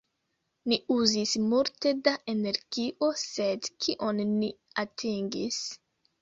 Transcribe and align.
Ni 0.71 0.77
uzis 0.93 1.33
multe 1.51 1.91
da 2.07 2.13
energio, 2.33 3.11
sed 3.25 3.69
kion 3.85 4.23
ni 4.41 4.51
atingis? 4.87 5.63